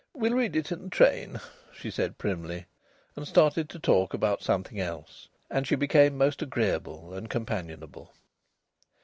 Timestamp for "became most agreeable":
5.75-7.13